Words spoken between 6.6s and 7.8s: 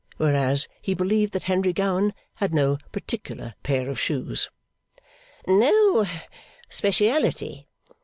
speciality?